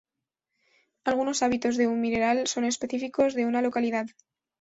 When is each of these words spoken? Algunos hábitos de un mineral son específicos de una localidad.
Algunos 1.09 1.43
hábitos 1.43 1.77
de 1.77 1.85
un 1.85 2.01
mineral 2.01 2.47
son 2.47 2.63
específicos 2.65 3.35
de 3.35 3.45
una 3.45 3.61
localidad. 3.61 4.07